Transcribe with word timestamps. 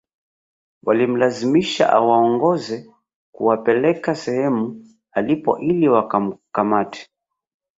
Walimlazimisha 0.83 1.83
awaongoze 1.97 2.75
kuwapeleka 3.35 4.15
sehemu 4.15 4.85
alipo 5.13 5.59
ili 5.59 5.87
wamkamate 5.89 7.09